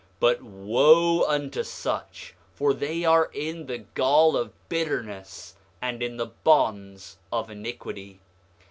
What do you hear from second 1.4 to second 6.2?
such for they are in the gall of bitterness and in